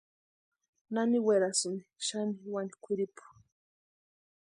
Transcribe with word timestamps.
Nani 0.93 1.19
werasïnti 1.25 1.89
xani 2.07 2.35
wani 2.53 2.73
kwʼiripu. 2.83 3.23